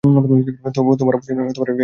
[0.03, 1.73] তো তোমার আপনজনেরা এখানে থাকে?